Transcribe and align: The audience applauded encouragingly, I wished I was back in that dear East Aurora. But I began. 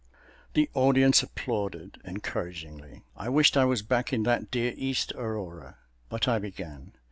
The 0.55 0.67
audience 0.73 1.21
applauded 1.21 2.01
encouragingly, 2.03 3.03
I 3.15 3.29
wished 3.29 3.55
I 3.55 3.65
was 3.65 3.83
back 3.83 4.11
in 4.11 4.23
that 4.23 4.49
dear 4.49 4.73
East 4.75 5.13
Aurora. 5.15 5.77
But 6.09 6.27
I 6.27 6.39
began. 6.39 6.93